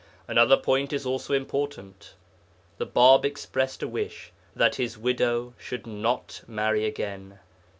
[0.27, 2.15] Another point is also important.
[2.79, 7.37] The Bāb expressed a wish that his widow should not marry again.